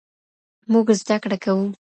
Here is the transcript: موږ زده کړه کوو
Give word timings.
موږ 0.71 0.87
زده 1.01 1.15
کړه 1.23 1.37
کوو 1.43 1.65